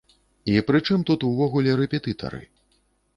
[0.53, 2.41] І пры чым тут увогуле рэпетытары?